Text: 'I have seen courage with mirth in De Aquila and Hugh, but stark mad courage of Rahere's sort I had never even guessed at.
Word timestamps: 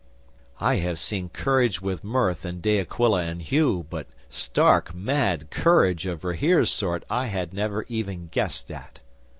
'I 0.59 0.77
have 0.77 0.97
seen 0.97 1.29
courage 1.29 1.79
with 1.79 2.03
mirth 2.03 2.43
in 2.43 2.59
De 2.59 2.79
Aquila 2.79 3.21
and 3.21 3.39
Hugh, 3.39 3.85
but 3.87 4.07
stark 4.31 4.95
mad 4.95 5.51
courage 5.51 6.07
of 6.07 6.23
Rahere's 6.23 6.71
sort 6.71 7.03
I 7.07 7.27
had 7.27 7.53
never 7.53 7.85
even 7.87 8.27
guessed 8.29 8.71
at. 8.71 8.97